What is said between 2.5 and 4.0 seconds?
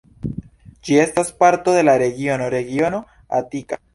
regiono Atika.